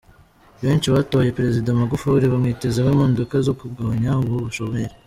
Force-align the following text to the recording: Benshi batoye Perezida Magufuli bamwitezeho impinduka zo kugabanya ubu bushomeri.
Benshi 0.61 0.87
batoye 0.95 1.35
Perezida 1.37 1.77
Magufuli 1.79 2.25
bamwitezeho 2.31 2.87
impinduka 2.91 3.35
zo 3.47 3.53
kugabanya 3.59 4.11
ubu 4.21 4.35
bushomeri. 4.47 4.93